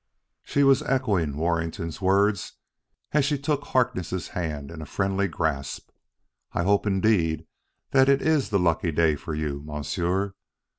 [0.41, 2.53] She was echoing Warrington's words
[3.11, 5.91] as she took Harkness' hand in a friendly grasp.
[6.53, 7.45] "I hope, indeed,
[7.91, 10.33] that it is the lucky day for you, Monsieur.